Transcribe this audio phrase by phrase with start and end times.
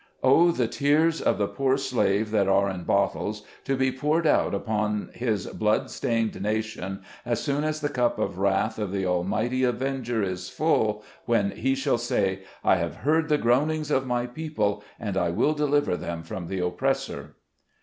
[0.23, 4.55] Oh, the tears of the poor slave that are in bottles, to be poured out
[4.55, 9.63] upon his blood stained nation, as soon as the cup of wrath of the almighty
[9.63, 14.25] Avenger is full, when he shall say, "I have heard the groan ings of my
[14.25, 17.35] people, and I will deliver them from the oppressor!